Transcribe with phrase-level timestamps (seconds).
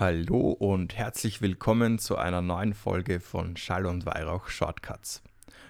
[0.00, 5.22] Hallo und herzlich willkommen zu einer neuen Folge von Schall und Weihrauch Shortcuts.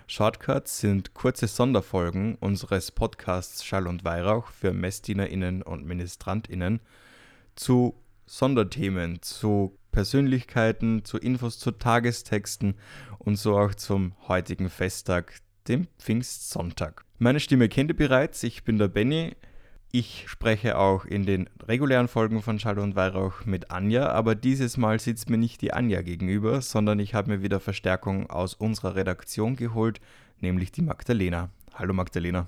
[0.07, 6.79] Shortcuts sind kurze Sonderfolgen unseres Podcasts Schall und Weihrauch für MessdienerInnen und MinistrantInnen
[7.57, 12.75] zu Sonderthemen, zu Persönlichkeiten, zu Infos zu Tagestexten
[13.19, 17.05] und so auch zum heutigen Festtag, dem Pfingstsonntag.
[17.19, 19.35] Meine Stimme kennt ihr bereits, ich bin der Benny.
[19.93, 24.77] Ich spreche auch in den regulären Folgen von Schall und Weihrauch mit Anja, aber dieses
[24.77, 28.95] Mal sitzt mir nicht die Anja gegenüber, sondern ich habe mir wieder Verstärkung aus unserer
[28.95, 30.01] Redaktion geholt,
[30.39, 31.51] nämlich die Magdalena.
[31.75, 32.47] Hallo Magdalena.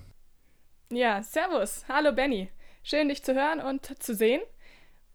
[0.92, 1.84] Ja, servus.
[1.88, 2.48] Hallo Benny.
[2.84, 4.40] Schön dich zu hören und zu sehen.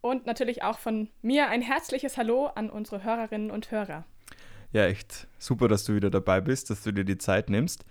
[0.01, 4.03] Und natürlich auch von mir ein herzliches Hallo an unsere Hörerinnen und Hörer.
[4.73, 7.85] Ja, echt super, dass du wieder dabei bist, dass du dir die Zeit nimmst.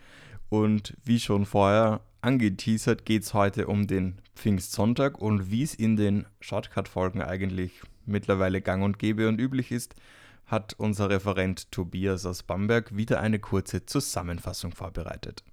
[0.51, 5.97] Und wie schon vorher angeteasert, geht es heute um den Pfingstsonntag und wie es in
[5.97, 7.73] den Shortcut-Folgen eigentlich
[8.05, 9.95] mittlerweile gang und gäbe und üblich ist,
[10.45, 15.45] hat unser Referent Tobias aus Bamberg wieder eine kurze Zusammenfassung vorbereitet.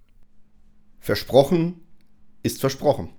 [0.98, 1.80] Versprochen
[2.42, 3.10] ist versprochen.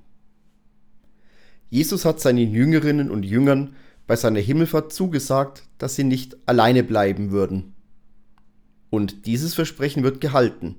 [1.70, 3.76] Jesus hat seinen Jüngerinnen und Jüngern
[4.06, 7.74] bei seiner Himmelfahrt zugesagt, dass sie nicht alleine bleiben würden.
[8.90, 10.76] Und dieses Versprechen wird gehalten.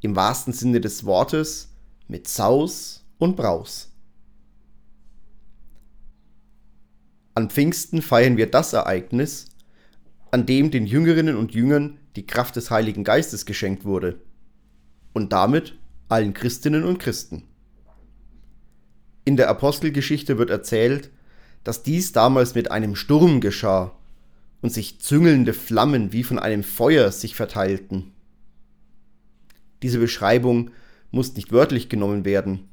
[0.00, 1.69] Im wahrsten Sinne des Wortes
[2.10, 3.92] mit Saus und Braus.
[7.34, 9.46] An Pfingsten feiern wir das Ereignis,
[10.32, 14.20] an dem den Jüngerinnen und Jüngern die Kraft des Heiligen Geistes geschenkt wurde
[15.12, 17.44] und damit allen Christinnen und Christen.
[19.24, 21.10] In der Apostelgeschichte wird erzählt,
[21.62, 23.92] dass dies damals mit einem Sturm geschah
[24.62, 28.12] und sich züngelnde Flammen wie von einem Feuer sich verteilten.
[29.82, 30.72] Diese Beschreibung
[31.10, 32.68] muss nicht wörtlich genommen werden,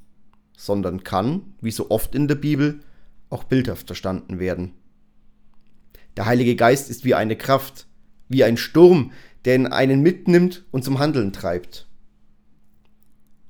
[0.55, 2.81] sondern kann, wie so oft in der Bibel,
[3.30, 4.73] auch bildhaft verstanden werden.
[6.16, 7.88] Der Heilige Geist ist wie eine Kraft,
[8.27, 9.11] wie ein Sturm,
[9.45, 11.88] der in einen mitnimmt und zum Handeln treibt.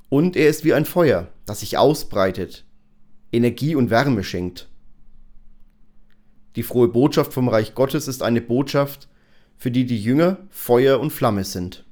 [0.09, 2.65] Und er ist wie ein Feuer, das sich ausbreitet,
[3.31, 4.69] Energie und Wärme schenkt.
[6.55, 9.07] Die frohe Botschaft vom Reich Gottes ist eine Botschaft,
[9.57, 11.86] für die die Jünger Feuer und Flamme sind.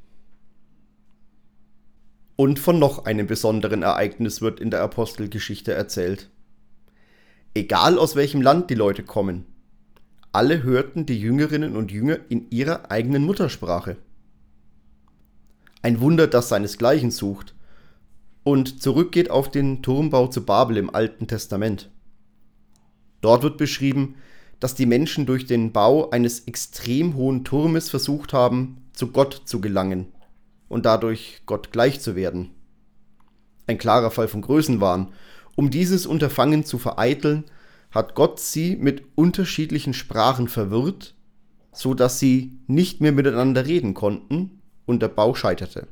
[2.36, 6.30] Und von noch einem besonderen Ereignis wird in der Apostelgeschichte erzählt.
[7.54, 9.46] Egal aus welchem Land die Leute kommen,
[10.34, 13.96] alle hörten die Jüngerinnen und Jünger in ihrer eigenen Muttersprache.
[15.82, 17.56] Ein Wunder, das seinesgleichen sucht
[18.44, 21.90] und zurückgeht auf den Turmbau zu Babel im Alten Testament.
[23.22, 24.16] Dort wird beschrieben,
[24.60, 29.62] dass die Menschen durch den Bau eines extrem hohen Turmes versucht haben, zu Gott zu
[29.62, 30.08] gelangen
[30.76, 32.52] und dadurch Gott gleich zu werden.
[33.66, 35.14] Ein klarer Fall von Größenwahn.
[35.56, 37.46] Um dieses Unterfangen zu vereiteln,
[37.92, 41.16] hat Gott sie mit unterschiedlichen Sprachen verwirrt,
[41.72, 45.88] so dass sie nicht mehr miteinander reden konnten und der Bau scheiterte.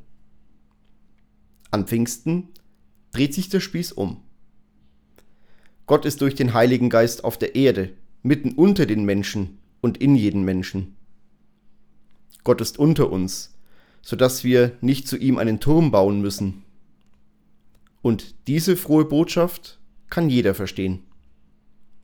[1.71, 2.49] An Pfingsten
[3.13, 4.21] dreht sich der Spieß um.
[5.85, 10.17] Gott ist durch den Heiligen Geist auf der Erde, mitten unter den Menschen und in
[10.17, 10.97] jeden Menschen.
[12.43, 13.53] Gott ist unter uns,
[14.03, 16.63] sodass wir nicht zu ihm einen Turm bauen müssen.
[18.03, 21.05] Und diese frohe Botschaft kann jeder verstehen,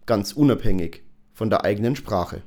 [0.08, 2.42] ganz unabhängig von der eigenen Sprache.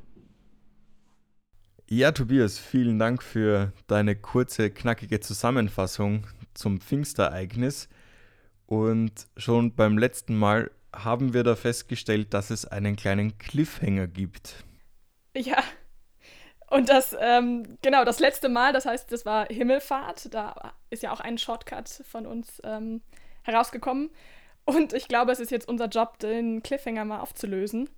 [1.89, 7.91] Ja, Tobias, vielen Dank für deine kurze, knackige Zusammenfassung zum Pfingstereignis.
[8.65, 14.65] Und schon beim letzten Mal haben wir da festgestellt, dass es einen kleinen Cliffhanger gibt.
[15.37, 15.63] Ja,
[16.73, 20.33] und das, ähm, genau, das letzte Mal, das heißt, das war Himmelfahrt.
[20.33, 23.03] Da ist ja auch ein Shortcut von uns ähm,
[23.43, 24.11] herausgekommen.
[24.65, 27.91] Und ich glaube, es ist jetzt unser Job, den Cliffhanger mal aufzulösen.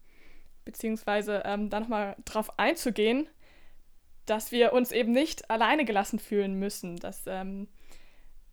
[0.64, 3.28] Beziehungsweise ähm, da nochmal drauf einzugehen,
[4.26, 6.96] dass wir uns eben nicht alleine gelassen fühlen müssen.
[6.96, 7.68] Dass ähm,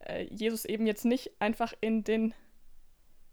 [0.05, 2.35] äh, Jesus eben jetzt nicht einfach in den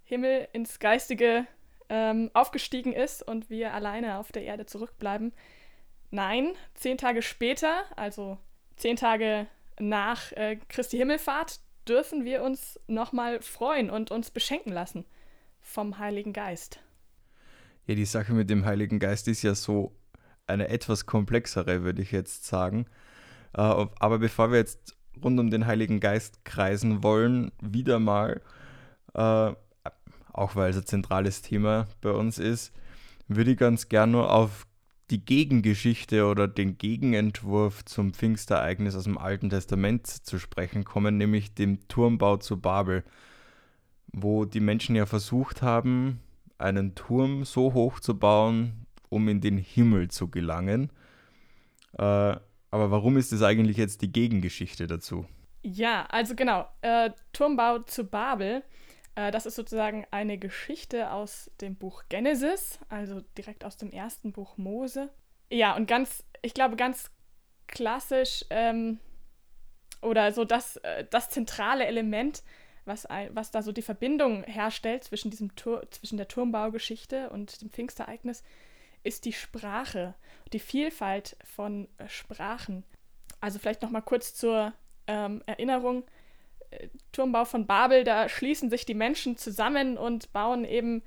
[0.04, 1.46] Himmel, ins Geistige
[1.90, 5.34] ähm, aufgestiegen ist und wir alleine auf der Erde zurückbleiben
[6.10, 8.38] Nein, zehn Tage später, also
[8.76, 9.46] zehn Tage
[9.78, 15.04] nach äh, Christi Himmelfahrt, dürfen wir uns nochmal freuen und uns beschenken lassen
[15.60, 16.80] vom Heiligen Geist.
[17.86, 19.96] Ja, die Sache mit dem Heiligen Geist ist ja so
[20.46, 22.86] eine etwas komplexere, würde ich jetzt sagen.
[23.54, 28.40] Äh, aber bevor wir jetzt rund um den Heiligen Geist kreisen wollen, wieder mal,
[29.14, 29.52] äh,
[30.32, 32.72] auch weil es ein zentrales Thema bei uns ist,
[33.26, 34.67] würde ich ganz gern nur auf
[35.10, 41.54] die Gegengeschichte oder den Gegenentwurf zum Pfingstereignis aus dem Alten Testament zu sprechen kommen, nämlich
[41.54, 43.04] dem Turmbau zu Babel,
[44.12, 46.20] wo die Menschen ja versucht haben,
[46.58, 50.90] einen Turm so hoch zu bauen um in den Himmel zu gelangen.
[51.92, 55.26] Äh, aber warum ist das eigentlich jetzt die Gegengeschichte dazu?
[55.62, 56.66] Ja, also genau.
[56.82, 58.62] Äh, Turmbau zu Babel,
[59.32, 64.56] das ist sozusagen eine Geschichte aus dem Buch Genesis, also direkt aus dem ersten Buch
[64.56, 65.10] Mose.
[65.50, 67.10] Ja, und ganz, ich glaube, ganz
[67.66, 69.00] klassisch ähm,
[70.02, 72.42] oder so das, äh, das zentrale Element,
[72.84, 77.70] was, was da so die Verbindung herstellt zwischen, diesem Tur zwischen der Turmbaugeschichte und dem
[77.70, 78.42] Pfingstereignis,
[79.02, 80.14] ist die Sprache,
[80.52, 82.84] die Vielfalt von äh, Sprachen.
[83.40, 84.72] Also vielleicht noch mal kurz zur
[85.06, 86.04] ähm, Erinnerung.
[87.12, 91.02] Turmbau von Babel, da schließen sich die Menschen zusammen und bauen eben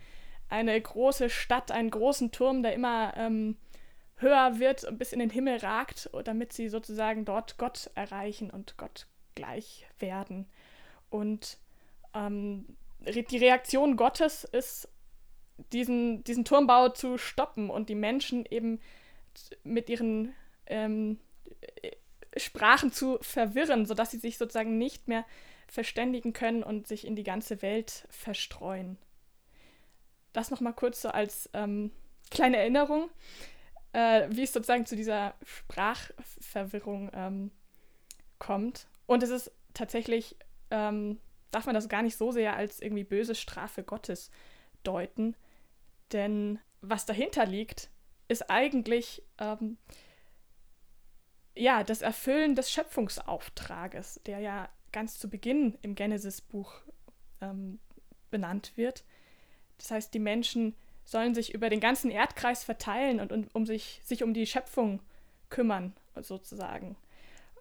[0.50, 3.58] eine große Stadt, einen großen Turm, der immer ähm,
[4.18, 8.78] höher wird und bis in den Himmel ragt, damit sie sozusagen dort Gott erreichen und
[8.78, 10.48] Gott gleich werden.
[11.10, 11.58] Und
[12.14, 12.66] ähm,
[13.00, 14.90] die Reaktion Gottes ist,
[15.74, 18.80] diesen, diesen Turmbau zu stoppen und die Menschen eben
[19.64, 20.34] mit ihren
[20.66, 21.20] ähm,
[22.36, 25.26] Sprachen zu verwirren, sodass sie sich sozusagen nicht mehr
[25.72, 28.98] verständigen können und sich in die ganze Welt verstreuen.
[30.34, 31.92] Das nochmal kurz so als ähm,
[32.30, 33.10] kleine Erinnerung
[33.94, 37.52] äh, wie es sozusagen zu dieser Sprachverwirrung ähm,
[38.40, 38.88] kommt.
[39.06, 40.38] Und es ist tatsächlich,
[40.70, 41.20] ähm,
[41.52, 44.32] darf man das gar nicht so sehr als irgendwie böse Strafe Gottes
[44.84, 45.36] deuten,
[46.12, 47.90] denn was dahinter liegt,
[48.28, 49.78] ist eigentlich ähm,
[51.56, 56.74] ja das Erfüllen des Schöpfungsauftrages, der ja ganz zu Beginn im Genesis-Buch
[57.42, 57.80] ähm,
[58.30, 59.04] benannt wird.
[59.78, 64.02] Das heißt, die Menschen sollen sich über den ganzen Erdkreis verteilen und, und um sich,
[64.04, 65.02] sich um die Schöpfung
[65.50, 66.96] kümmern, sozusagen.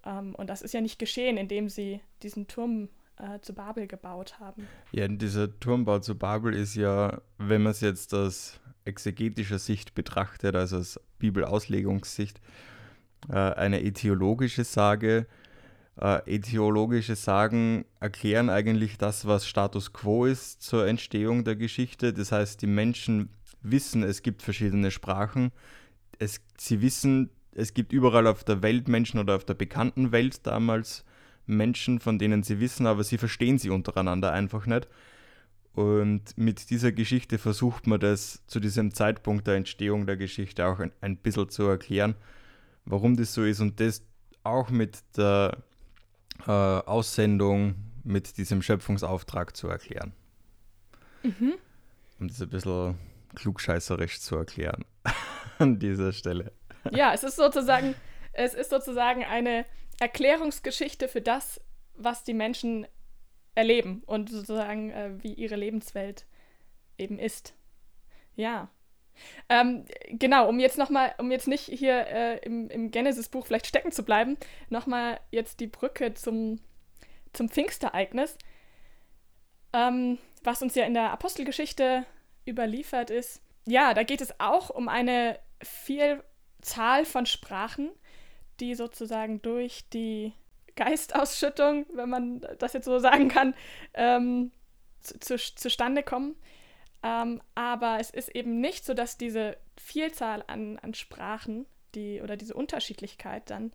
[0.05, 4.39] Ähm, und das ist ja nicht geschehen, indem sie diesen Turm äh, zu Babel gebaut
[4.41, 4.67] haben.
[4.93, 10.57] Ja, dieser Turmbau zu Babel ist ja, wenn man es jetzt aus exegetischer Sicht betrachtet,
[10.57, 12.41] also aus Bibelauslegungssicht,
[13.29, 15.27] äh, eine etiologische Sage.
[16.01, 22.15] Äh, etiologische Sagen erklären eigentlich das, was Status quo ist zur Entstehung der Geschichte.
[22.15, 23.29] Das heißt, die Menschen
[23.61, 25.53] wissen, es gibt verschiedene Sprachen.
[26.19, 30.47] Es, sie wissen, es gibt überall auf der Welt Menschen oder auf der bekannten Welt
[30.47, 31.05] damals
[31.45, 34.89] Menschen, von denen sie wissen, aber sie verstehen sie untereinander einfach nicht.
[35.75, 40.81] Und mit dieser Geschichte versucht man das zu diesem Zeitpunkt der Entstehung der Geschichte auch
[40.81, 42.15] ein, ein bisschen zu erklären,
[42.87, 44.03] warum das so ist und das
[44.43, 45.59] auch mit der
[46.47, 50.13] äh, Aussendung, mit diesem Schöpfungsauftrag zu erklären.
[51.23, 51.55] Mhm.
[52.19, 52.99] Um das ein bisschen
[53.35, 54.85] klugscheißerisch zu erklären
[55.59, 56.53] an dieser Stelle.
[56.91, 57.95] Ja, es ist sozusagen,
[58.33, 59.67] es ist sozusagen eine
[59.99, 61.61] Erklärungsgeschichte für das,
[61.95, 62.87] was die Menschen
[63.55, 66.27] erleben und sozusagen äh, wie ihre Lebenswelt
[66.97, 67.55] eben ist.
[68.35, 68.71] Ja.
[69.49, 73.93] Ähm, genau, um jetzt nochmal, um jetzt nicht hier äh, im, im Genesis-Buch vielleicht stecken
[73.93, 74.37] zu bleiben,
[74.69, 76.61] nochmal jetzt die Brücke zum,
[77.33, 78.39] zum Pfingstereignis,
[79.73, 82.07] ähm, was uns ja in der Apostelgeschichte
[82.47, 83.43] überliefert ist.
[83.67, 87.91] Ja, da geht es auch um eine Vielzahl von Sprachen,
[88.61, 90.33] die sozusagen durch die
[90.77, 93.55] Geistausschüttung, wenn man das jetzt so sagen kann,
[93.95, 94.53] ähm,
[95.01, 96.37] zu, zu, zustande kommen.
[97.03, 102.37] Ähm, aber es ist eben nicht so, dass diese Vielzahl an, an Sprachen, die oder
[102.37, 103.73] diese Unterschiedlichkeit dann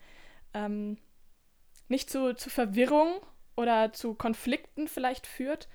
[0.54, 0.98] ähm,
[1.88, 3.20] nicht zu, zu Verwirrung
[3.56, 5.68] oder zu Konflikten vielleicht führt,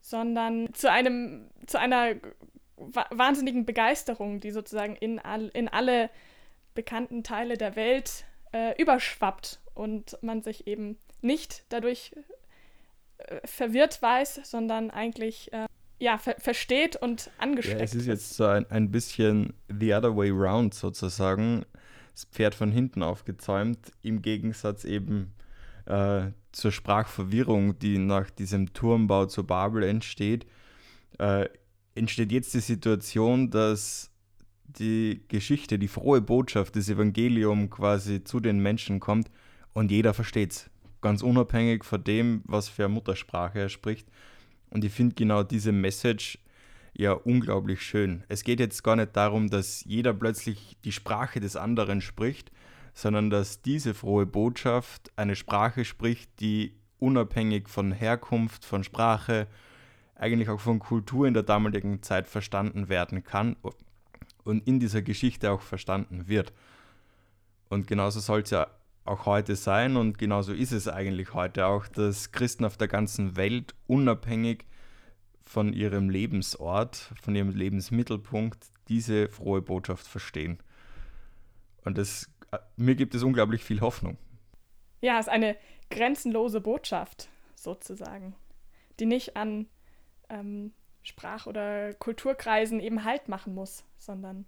[0.00, 2.14] sondern zu einem, zu einer
[2.76, 6.10] wahnsinnigen Begeisterung, die sozusagen in, all, in alle
[6.74, 12.12] bekannten Teile der Welt äh, überschwappt und man sich eben nicht dadurch
[13.18, 15.66] äh, verwirrt weiß, sondern eigentlich äh,
[16.00, 17.78] ja, ver versteht und angesteckt.
[17.78, 21.64] Ja, es ist jetzt so ein, ein bisschen the other way round sozusagen.
[22.12, 25.32] Das Pferd von hinten aufgezäumt, im Gegensatz eben
[25.86, 30.46] äh, zur Sprachverwirrung, die nach diesem Turmbau zu Babel entsteht,
[31.18, 31.48] äh,
[31.94, 34.10] entsteht jetzt die Situation, dass
[34.64, 39.30] die Geschichte, die frohe Botschaft, das Evangelium quasi zu den Menschen kommt
[39.72, 40.70] und jeder versteht es.
[41.00, 44.08] Ganz unabhängig von dem, was für Muttersprache er spricht.
[44.70, 46.38] Und ich finde genau diese Message
[46.94, 48.24] ja unglaublich schön.
[48.28, 52.50] Es geht jetzt gar nicht darum, dass jeder plötzlich die Sprache des anderen spricht,
[52.94, 59.46] sondern dass diese frohe Botschaft eine Sprache spricht, die unabhängig von Herkunft, von Sprache,
[60.14, 63.56] eigentlich auch von Kultur in der damaligen Zeit verstanden werden kann
[64.44, 66.52] und in dieser Geschichte auch verstanden wird.
[67.70, 68.66] Und genauso soll es ja
[69.10, 73.36] auch heute sein und genauso ist es eigentlich heute auch, dass Christen auf der ganzen
[73.36, 74.64] Welt unabhängig
[75.42, 80.62] von ihrem Lebensort, von ihrem Lebensmittelpunkt diese frohe Botschaft verstehen.
[81.84, 84.16] Und das, äh, mir gibt es unglaublich viel Hoffnung.
[85.00, 85.56] Ja, es ist eine
[85.90, 88.36] grenzenlose Botschaft sozusagen,
[89.00, 89.66] die nicht an
[90.28, 94.46] ähm, Sprach- oder Kulturkreisen eben Halt machen muss, sondern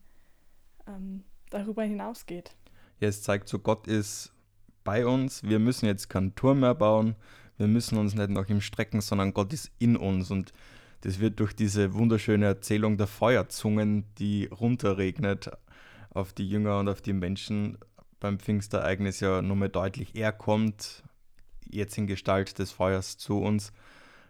[0.86, 2.54] ähm, darüber hinausgeht.
[3.00, 4.32] Ja, es zeigt so, Gott ist
[4.84, 5.42] bei uns.
[5.42, 7.16] Wir müssen jetzt keinen Turm mehr bauen.
[7.56, 10.30] Wir müssen uns nicht noch im Strecken, sondern Gott ist in uns.
[10.30, 10.52] Und
[11.02, 15.50] das wird durch diese wunderschöne Erzählung der Feuerzungen, die runterregnet
[16.10, 17.78] auf die Jünger und auf die Menschen
[18.20, 20.14] beim Pfingstereignis ja nochmal deutlich.
[20.14, 21.02] Er kommt
[21.68, 23.72] jetzt in Gestalt des Feuers zu uns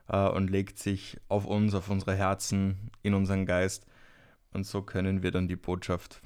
[0.09, 3.87] äh, und legt sich auf uns, auf unsere Herzen, in unseren Geist.
[4.53, 6.23] Und so können wir dann die Botschaft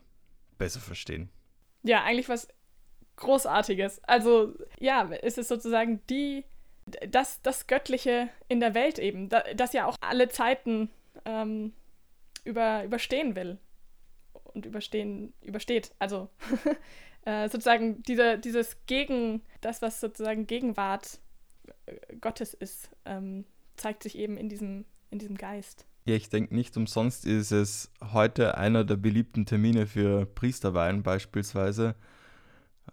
[0.58, 1.28] besser verstehen.
[1.82, 2.48] Ja, eigentlich was
[3.16, 4.02] Großartiges.
[4.04, 6.44] Also, ja, es ist sozusagen die,
[7.08, 10.90] das, das Göttliche in der Welt eben, das ja auch alle Zeiten
[11.24, 11.72] ähm,
[12.44, 13.58] über, überstehen will
[14.54, 15.92] und überstehen, übersteht.
[15.98, 16.28] Also
[17.24, 21.20] äh, sozusagen diese, dieses Gegen, das, was sozusagen Gegenwart
[21.86, 23.44] äh, Gottes ist, ähm,
[23.76, 25.86] zeigt sich eben in diesem, in diesem Geist.
[26.06, 31.96] Ja, ich denke nicht umsonst ist es heute einer der beliebten Termine für Priesterweihen beispielsweise.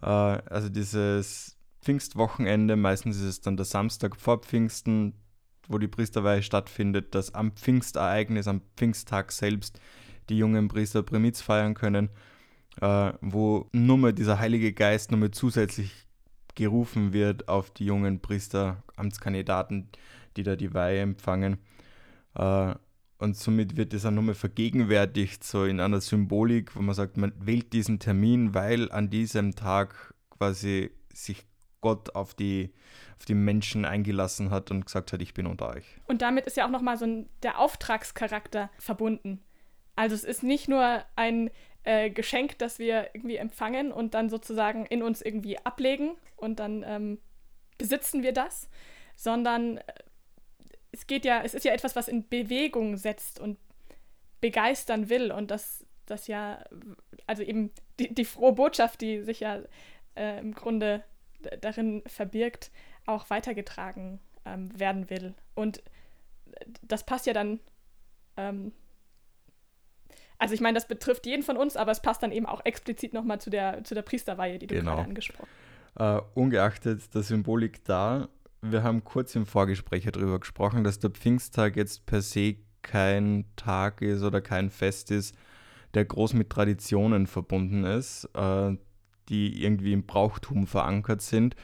[0.02, 5.14] Äh, also dieses Pfingstwochenende, meistens ist es dann der Samstag vor Pfingsten,
[5.68, 9.80] wo die Priesterweihe stattfindet, dass am Pfingstereignis, am Pfingsttag selbst
[10.28, 12.10] die jungen Priester Primitz feiern können,
[12.80, 15.90] äh, wo nur mal dieser Heilige Geist nur mal zusätzlich
[16.54, 19.88] gerufen wird auf die jungen Priester, Amtskandidaten,
[20.36, 21.58] die da die Weihe empfangen.
[22.34, 22.74] Äh,
[23.24, 27.32] und somit wird es auch nochmal vergegenwärtigt, so in einer Symbolik, wo man sagt, man
[27.38, 31.44] wählt diesen Termin, weil an diesem Tag quasi sich
[31.80, 32.72] Gott auf die,
[33.18, 35.84] auf die Menschen eingelassen hat und gesagt hat, ich bin unter euch.
[36.06, 39.42] Und damit ist ja auch nochmal so ein, der Auftragscharakter verbunden.
[39.96, 41.50] Also es ist nicht nur ein
[41.84, 46.84] äh, Geschenk, das wir irgendwie empfangen und dann sozusagen in uns irgendwie ablegen und dann
[46.86, 47.18] ähm,
[47.78, 48.68] besitzen wir das,
[49.16, 49.80] sondern
[50.94, 53.58] es geht ja, es ist ja etwas, was in Bewegung setzt und
[54.40, 56.64] begeistern will und das, das ja,
[57.26, 59.60] also eben die, die frohe Botschaft, die sich ja
[60.14, 61.02] äh, im Grunde
[61.60, 62.70] darin verbirgt,
[63.06, 65.34] auch weitergetragen ähm, werden will.
[65.54, 65.82] Und
[66.82, 67.58] das passt ja dann,
[68.36, 68.72] ähm,
[70.38, 73.14] also ich meine, das betrifft jeden von uns, aber es passt dann eben auch explizit
[73.14, 74.92] nochmal zu der, zu der Priesterweihe, die du genau.
[74.94, 75.64] gerade angesprochen hast.
[75.96, 78.28] Uh, ungeachtet der Symbolik da,
[78.70, 84.02] wir haben kurz im Vorgespräch darüber gesprochen, dass der Pfingsttag jetzt per se kein Tag
[84.02, 85.34] ist oder kein Fest ist,
[85.94, 88.76] der groß mit Traditionen verbunden ist, äh,
[89.28, 91.54] die irgendwie im Brauchtum verankert sind.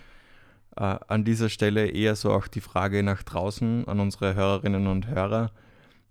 [0.76, 5.08] Äh, an dieser Stelle eher so auch die Frage nach draußen an unsere Hörerinnen und
[5.08, 5.52] Hörer.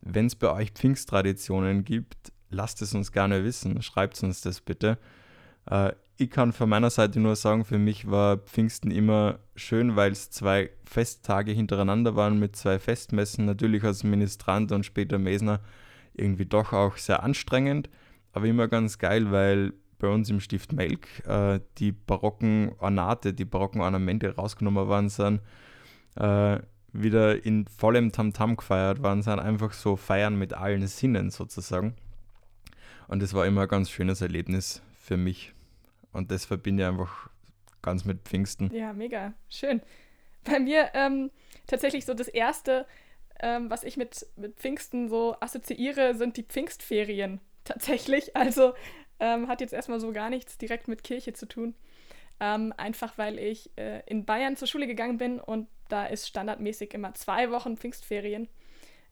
[0.01, 4.97] Wenn es bei euch Pfingsttraditionen gibt, lasst es uns gerne wissen, schreibt uns das bitte.
[5.65, 10.11] Äh, ich kann von meiner Seite nur sagen, für mich war Pfingsten immer schön, weil
[10.11, 13.45] es zwei Festtage hintereinander waren mit zwei Festmessen.
[13.45, 15.61] Natürlich als Ministrant und später Mesner
[16.13, 17.89] irgendwie doch auch sehr anstrengend,
[18.33, 23.45] aber immer ganz geil, weil bei uns im Stift Melk äh, die barocken Ornate, die
[23.45, 25.39] barocken Ornamente rausgenommen worden sind,
[26.15, 26.59] äh,
[26.91, 31.93] wieder in vollem Tamtam gefeiert worden sind, einfach so feiern mit allen Sinnen sozusagen.
[33.07, 35.53] Und das war immer ein ganz schönes Erlebnis für mich.
[36.11, 37.29] Und das verbinde ich einfach
[37.81, 38.73] ganz mit Pfingsten.
[38.73, 39.33] Ja, mega.
[39.49, 39.81] Schön.
[40.43, 41.31] Bei mir ähm,
[41.67, 42.85] tatsächlich so das Erste,
[43.39, 47.39] ähm, was ich mit, mit Pfingsten so assoziiere, sind die Pfingstferien.
[47.63, 48.35] Tatsächlich.
[48.35, 48.73] Also
[49.19, 51.75] ähm, hat jetzt erstmal so gar nichts direkt mit Kirche zu tun.
[52.39, 56.93] Ähm, einfach weil ich äh, in Bayern zur Schule gegangen bin und da ist standardmäßig
[56.93, 58.47] immer zwei Wochen Pfingstferien,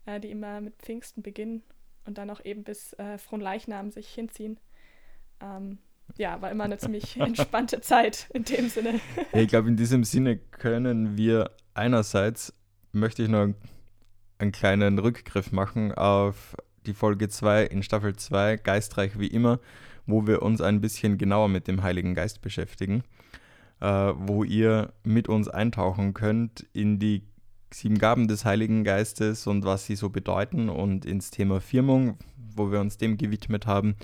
[0.05, 1.61] äh, die immer mit Pfingsten beginnen
[2.05, 4.59] und dann auch eben bis äh, Fronleichnam sich hinziehen.
[5.41, 5.79] Ähm,
[6.15, 8.99] ja, war immer eine ziemlich entspannte Zeit in dem Sinne.
[9.33, 12.53] Ich glaube, in diesem Sinne können wir einerseits,
[12.91, 13.53] möchte ich noch
[14.39, 19.59] einen kleinen Rückgriff machen auf die Folge 2 in Staffel 2, Geistreich wie immer,
[20.05, 23.03] wo wir uns ein bisschen genauer mit dem Heiligen Geist beschäftigen,
[23.81, 27.23] äh, wo ihr mit uns eintauchen könnt in die
[27.73, 32.17] sieben Gaben des Heiligen Geistes und was sie so bedeuten und ins Thema Firmung,
[32.55, 33.95] wo wir uns dem gewidmet haben.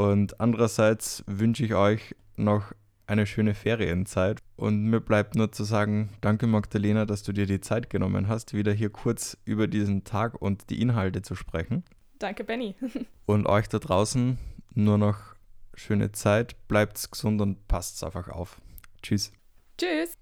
[0.00, 2.72] Und andererseits wünsche ich euch noch
[3.06, 4.38] eine schöne Ferienzeit.
[4.56, 8.54] Und mir bleibt nur zu sagen, danke Magdalena, dass du dir die Zeit genommen hast,
[8.54, 11.84] wieder hier kurz über diesen Tag und die Inhalte zu sprechen.
[12.18, 12.76] Danke, Benny.
[13.26, 14.38] und euch da draußen
[14.72, 15.18] nur noch
[15.74, 18.58] schöne Zeit, bleibt gesund und passt einfach auf.
[19.02, 19.32] Tschüss.
[19.76, 20.19] Tschüss.